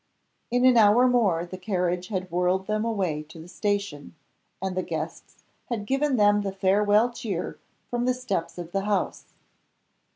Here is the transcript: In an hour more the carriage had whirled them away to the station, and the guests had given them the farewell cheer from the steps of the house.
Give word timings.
In 0.49 0.65
an 0.65 0.77
hour 0.77 1.07
more 1.07 1.45
the 1.45 1.59
carriage 1.59 2.07
had 2.07 2.31
whirled 2.31 2.65
them 2.65 2.83
away 2.83 3.21
to 3.29 3.39
the 3.39 3.47
station, 3.47 4.15
and 4.59 4.75
the 4.75 4.81
guests 4.81 5.43
had 5.69 5.85
given 5.85 6.15
them 6.17 6.41
the 6.41 6.51
farewell 6.51 7.11
cheer 7.11 7.59
from 7.91 8.05
the 8.05 8.15
steps 8.15 8.57
of 8.57 8.71
the 8.71 8.85
house. 8.85 9.25